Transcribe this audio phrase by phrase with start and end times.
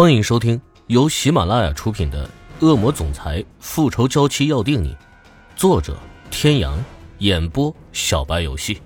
[0.00, 2.24] 欢迎收听由喜马拉雅出品的
[2.64, 4.94] 《恶魔总裁复仇娇妻要定你》，
[5.56, 5.98] 作者：
[6.30, 6.78] 天阳，
[7.18, 8.80] 演播：小白游戏。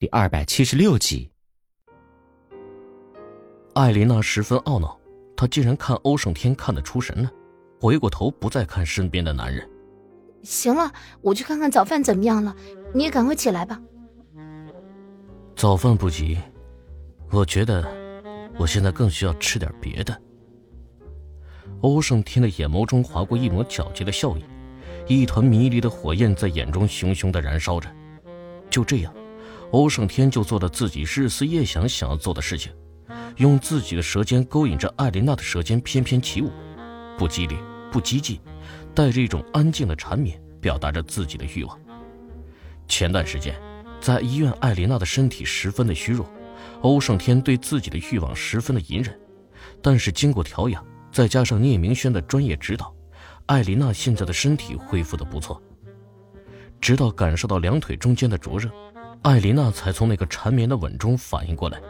[0.00, 1.30] 第二百七十六集。
[3.74, 4.98] 艾琳娜十分懊恼，
[5.36, 7.30] 她竟然看欧胜天看得出神了，
[7.80, 9.70] 回过头不再看身边的男人。
[10.42, 12.56] 行了，我去看看早饭怎么样了，
[12.92, 13.80] 你也赶快起来吧。
[15.54, 16.36] 早饭不急，
[17.30, 18.01] 我觉得。
[18.58, 20.20] 我现在更需要吃点别的。
[21.80, 24.44] 欧胜天的眼眸中划过一抹皎洁的笑意，
[25.08, 27.92] 一团迷离的火焰在眼中熊熊的燃烧着。
[28.70, 29.12] 就这样，
[29.72, 32.72] 欧胜天就做了自己日思夜想想要做的事情，
[33.36, 36.50] 用自己的舌尖勾引着艾琳娜的舌尖翩翩起舞，
[37.18, 37.58] 不激烈，
[37.90, 38.38] 不激进，
[38.94, 41.78] 带着一种安静的缠绵，表达着自己的欲望。
[42.86, 43.54] 前段时间，
[44.00, 46.30] 在医院，艾琳娜的身体十分的虚弱。
[46.80, 49.18] 欧胜天对自己的欲望十分的隐忍，
[49.80, 52.94] 但是经过调养，再加上聂明轩的专业指导，
[53.46, 55.60] 艾琳娜现在的身体恢复的不错。
[56.80, 58.68] 直到感受到两腿中间的灼热，
[59.22, 61.80] 艾琳娜才从那个缠绵的吻中反应过来。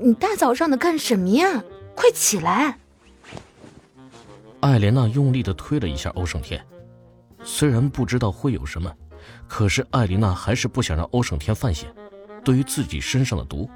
[0.00, 1.62] 你大早上的干什么呀？
[1.94, 2.78] 快起来！
[4.60, 6.64] 艾莲娜用力的推了一下欧胜天，
[7.42, 8.92] 虽然不知道会有什么。
[9.46, 11.92] 可是艾琳娜还是不想让欧胜天犯险。
[12.44, 13.68] 对于自己身上的毒，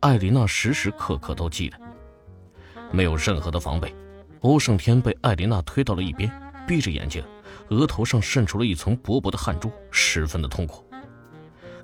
[0.00, 1.78] 艾琳娜时时刻刻都记得。
[2.90, 3.94] 没有任何的防备，
[4.40, 6.30] 欧胜天被艾琳娜推到了一边，
[6.66, 7.22] 闭着眼睛，
[7.68, 10.84] 额头上渗出了一层薄薄的汗珠，十分的痛苦。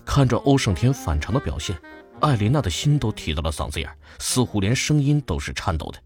[0.04, 1.76] 看着欧胜天反常的表现，
[2.20, 5.98] 艾琳娜的心都提到了嗓子眼，似乎连声音都是颤抖的。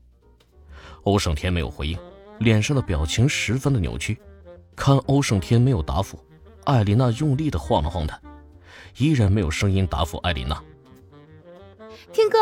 [1.02, 1.98] 欧胜天没有回应，
[2.38, 4.18] 脸上的表情十分的扭曲。
[4.74, 6.18] 看欧胜天没有答复。
[6.64, 8.20] 艾琳娜用力的晃了晃他，
[8.96, 10.62] 依然没有声音答复艾琳娜。
[12.12, 12.38] 天哥，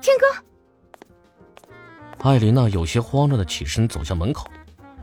[0.00, 1.76] 天哥！
[2.20, 4.50] 艾琳娜有些慌乱的起身走向门口，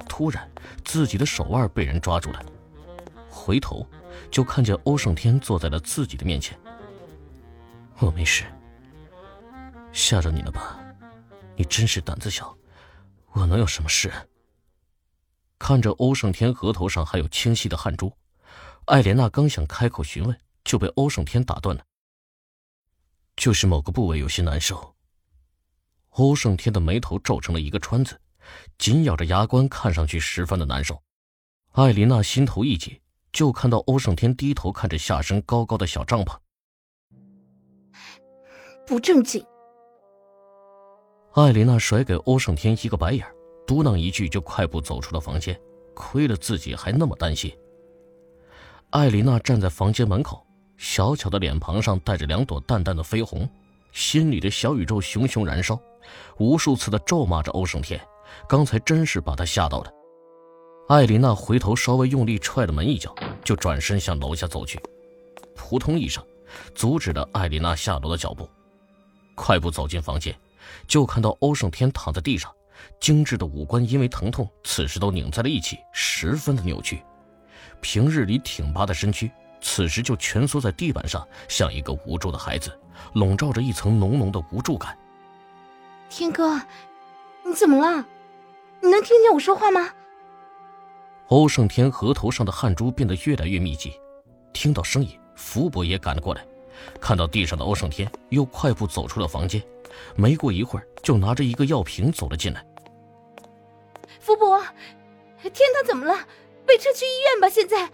[0.08, 0.50] 突然
[0.84, 2.44] 自己的手腕被人抓住了，
[3.30, 3.88] 回头
[4.30, 6.58] 就看见欧胜天坐在了自己的面前。
[8.00, 8.44] 我没事，
[9.92, 10.78] 吓着你了吧？
[11.56, 12.56] 你真是胆子小，
[13.32, 14.12] 我能有什么事？
[15.58, 18.12] 看着欧胜天额头上还有清晰的汗珠。
[18.86, 21.84] 艾莲娜刚想开口询问，就被欧胜天打断了。
[23.36, 24.96] 就是某个部位有些难受。
[26.12, 28.20] 欧胜天的眉头皱成了一个川字，
[28.78, 31.02] 紧咬着牙关，看上去十分的难受。
[31.72, 33.02] 艾琳娜心头一紧，
[33.34, 36.38] 就看到欧胜天低头看着下身高高的小帐篷，
[38.86, 39.44] 不正经。
[41.34, 43.28] 艾琳娜甩给欧胜天一个白眼，
[43.66, 45.60] 嘟囔一句，就快步走出了房间。
[45.96, 47.52] 亏了自己还那么担心。
[48.92, 50.46] 艾琳娜站在房间门口，
[50.78, 53.50] 小巧的脸庞上带着两朵淡淡的绯红，
[53.92, 55.78] 心里的小宇宙熊熊燃烧，
[56.38, 58.00] 无数次的咒骂着欧胜天。
[58.48, 59.92] 刚才真是把他吓到了。
[60.88, 63.14] 艾琳娜回头稍微用力踹了门一脚，
[63.44, 64.80] 就转身向楼下走去，
[65.56, 66.24] 扑通一声，
[66.74, 68.48] 阻止了艾琳娜下楼的脚步。
[69.36, 70.34] 快步走进房间，
[70.88, 72.52] 就看到欧胜天躺在地上，
[73.02, 77.04] 精致的五官因为疼痛，此时都拧在了一起，十分的扭曲。
[77.82, 79.32] 平日里挺拔的身躯，
[79.62, 82.78] 此时就蜷缩在地板上，像一个无助的孩子，
[83.14, 84.98] 笼罩着一层浓浓的无助感。
[86.10, 86.62] 天哥，
[87.44, 88.06] 你怎么了？
[88.82, 89.90] 你能听见我说话吗？
[91.30, 94.00] 欧胜天额头上的汗珠变得越来越密集，
[94.54, 96.46] 听到声音，福伯也赶了过来，
[97.02, 99.62] 看到地上的欧胜天，又快步走出了房间，
[100.16, 102.64] 没过一会儿，就拿着一个药瓶走了进来。
[104.20, 104.62] 福伯，
[105.42, 106.16] 天他怎么了？
[106.66, 107.50] 被车去医院吧！
[107.50, 107.92] 现在，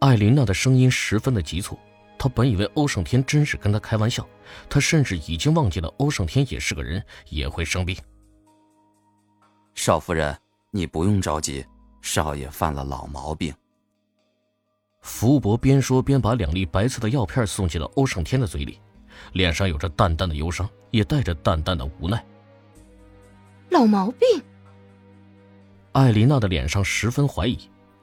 [0.00, 1.78] 艾琳娜的声音十分的急促。
[2.18, 4.26] 她本以为欧胜天真是跟她开玩笑，
[4.68, 7.94] 她甚至已经忘记了欧胜天也是个人，也会生病。
[9.74, 10.36] 少夫人，
[10.70, 11.64] 你不用着急，
[12.00, 13.54] 少爷犯了老毛病。
[15.02, 18.80] 福伯边说边把两粒白色的药片送进了欧胜天的嘴里，
[19.34, 22.24] 脸上有着淡淡的忧伤，也带着淡淡的无奈。
[23.68, 24.42] 老毛病。
[25.96, 27.58] 艾琳娜的脸上十分怀疑，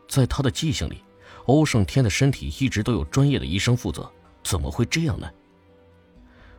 [0.09, 1.03] 在她的记性里，
[1.45, 4.11] 欧胜天的身体一直都有专业的医生负责，
[4.43, 5.31] 怎么会这样呢？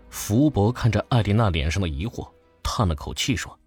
[0.08, 2.30] 福伯看着艾琳娜脸上的疑惑，
[2.62, 3.58] 叹了口气说：“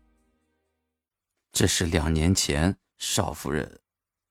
[1.52, 3.82] 这是两年前少夫人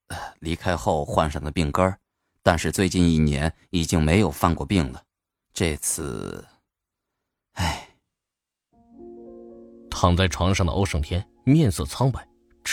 [0.41, 1.95] 离开后患上的病根
[2.41, 5.03] 但是最近一年已经没有犯过病了。
[5.53, 6.43] 这次，
[7.51, 7.87] 唉。”
[9.91, 12.27] 躺在床上的欧胜天面色苍白。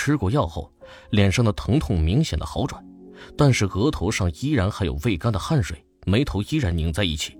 [0.04, 0.70] 吃过药后，
[1.12, 2.84] 脸上的疼痛明显的好转，
[3.38, 7.38] 但是额头上依然还有未干的汗水，眉头依然拧在一起。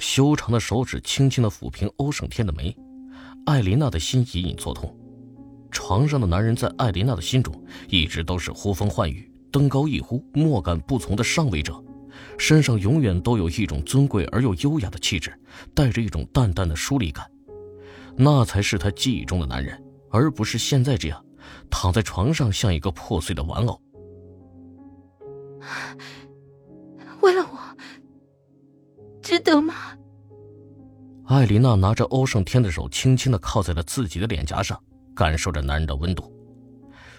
[0.00, 2.76] 修长的手指轻轻的抚平欧胜天的眉，
[3.46, 4.92] 艾琳娜的心隐隐作痛。
[5.70, 7.54] 床上的男人在艾琳娜的心中
[7.88, 11.80] 一直都是呼风唤雨、登高一呼、莫敢不从的上位者，
[12.36, 15.32] 身上永远都有一种尊贵而又优雅的气质，
[15.72, 17.24] 带着一种淡淡的疏离感。
[18.16, 19.80] 那才是他记忆中的男人，
[20.10, 21.23] 而不是现在这样
[21.70, 23.80] 躺在床上像一个破碎的玩偶。
[27.20, 27.58] 为了我，
[29.22, 29.74] 值得吗？
[31.26, 34.78] 艾琳娜拿着欧胜天的手，轻轻的靠在了自己的脸颊上，
[35.14, 36.30] 感受着男人的温度。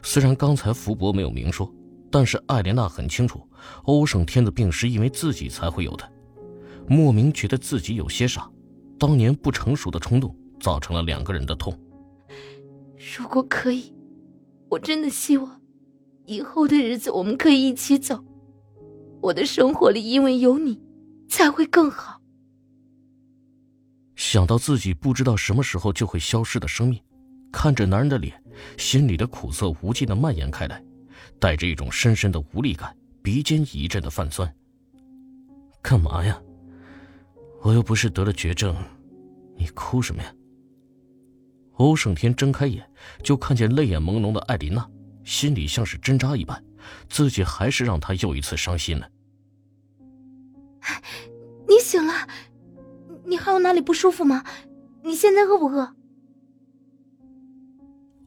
[0.03, 1.67] 虽然刚才福伯没有明说，
[2.11, 3.41] 但是艾琳娜很清楚，
[3.85, 6.07] 欧胜天的病是因为自己才会有的。
[6.87, 8.47] 莫名觉得自己有些傻，
[8.99, 11.75] 当年不成熟的冲动造成了两个人的痛。
[13.17, 13.91] 如果可以，
[14.69, 15.61] 我真的希望，
[16.25, 18.23] 以后的日子我们可以一起走。
[19.21, 20.81] 我的生活里因为有你，
[21.27, 22.21] 才会更好。
[24.15, 27.01] 想到自己不知道什么时候就会消失的生命，
[27.51, 28.41] 看着男人的脸，
[28.77, 30.83] 心里的苦涩无尽的蔓延开来，
[31.39, 34.51] 带着一种深深的无力感，鼻尖一阵的泛酸。
[35.81, 36.41] 干嘛呀？
[37.61, 38.75] 我又不是得了绝症，
[39.57, 40.33] 你哭什么呀？
[41.77, 42.89] 欧胜天睁开眼，
[43.23, 44.89] 就看见泪眼朦胧的艾琳娜，
[45.23, 46.63] 心里像是针扎一般，
[47.09, 49.09] 自己还是让她又一次伤心了。
[51.67, 52.13] 你醒了，
[53.25, 54.43] 你还有哪里不舒服吗？
[55.03, 55.95] 你现在饿不饿？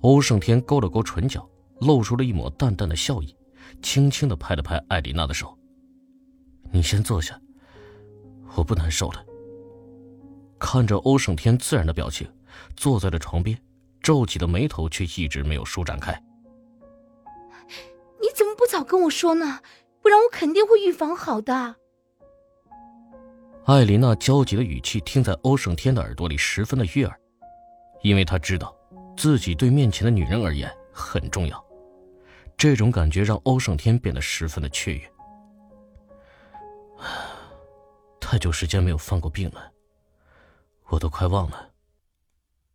[0.00, 1.48] 欧胜天勾了勾唇角，
[1.80, 3.34] 露出了一抹淡淡的笑意，
[3.82, 5.58] 轻轻的拍了拍艾琳娜的手
[6.70, 7.40] ：“你先坐下，
[8.56, 9.24] 我不难受了。”
[10.60, 12.28] 看着欧胜天自然的表情，
[12.76, 13.58] 坐在了床边，
[14.02, 16.12] 皱起的眉头却一直没有舒展开。
[18.20, 19.60] 你怎么不早跟我说呢？
[20.00, 21.76] 不然我肯定会预防好的。
[23.66, 27.20] 艾琳娜焦急的语气听在欧胜天的耳朵里十分的悦耳，
[28.02, 28.74] 因为他知道，
[29.16, 31.62] 自己对面前的女人而言很重要。
[32.56, 35.12] 这种感觉让欧胜天变得十分的雀跃。
[38.18, 39.70] 太久时间没有犯过病了，
[40.88, 41.68] 我都快忘了。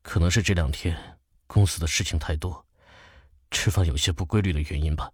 [0.03, 0.95] 可能是这两天
[1.47, 2.63] 公司的事情太多，
[3.49, 5.09] 吃饭有些不规律的原因吧。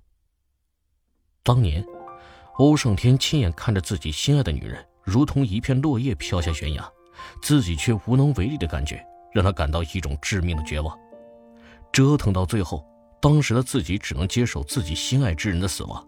[1.44, 1.86] 当年，
[2.56, 4.86] 欧胜天亲眼看着自己心爱的女人。
[5.04, 6.88] 如同一片落叶飘下悬崖，
[7.42, 9.04] 自己却无能为力的感觉，
[9.34, 10.96] 让他感到一种致命的绝望。
[11.92, 12.86] 折腾到最后，
[13.20, 16.08] 当时的自己只能接受自己心爱之人的死亡，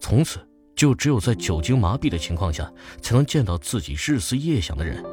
[0.00, 0.44] 从此
[0.74, 5.04] 就只有在酒精麻痹的情况下，才能见到自己日思夜想的人。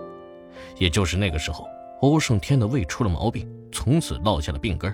[0.78, 1.68] 也就是那个时候，
[2.02, 4.94] 欧胜天的胃出了毛病，从此落下了病根。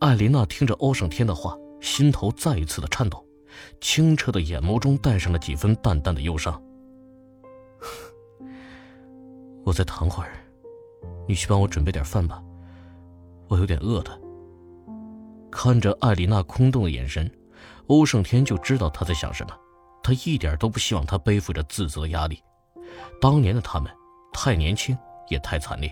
[0.00, 3.24] 艾琳娜听着欧胜天的话，心头再一次的颤抖，
[3.80, 6.60] 清澈的眼眸中带上了几分淡淡的忧伤。
[9.64, 10.32] 我再躺会儿，
[11.28, 12.42] 你去帮我准备点饭吧，
[13.48, 14.18] 我有点饿了。
[15.50, 17.30] 看着艾琳娜空洞的眼神，
[17.88, 19.56] 欧胜天就知道他在想什么。
[20.02, 22.42] 他一点都不希望他背负着自责压力。
[23.20, 23.92] 当年的他们，
[24.32, 24.96] 太年轻，
[25.30, 25.90] 也太惨烈。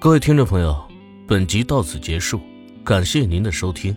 [0.00, 0.74] 各位听众朋友，
[1.28, 2.40] 本集到此结束，
[2.84, 3.94] 感谢您的收听。